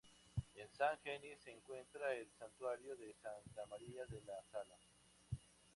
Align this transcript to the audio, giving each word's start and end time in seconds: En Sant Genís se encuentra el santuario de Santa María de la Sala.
En 0.61 0.71
Sant 0.77 0.95
Genís 1.03 1.43
se 1.43 1.51
encuentra 1.51 2.11
el 2.15 2.31
santuario 2.31 2.95
de 2.97 3.13
Santa 3.13 3.67
María 3.67 4.03
de 4.07 4.19
la 4.21 4.41
Sala. 4.51 4.79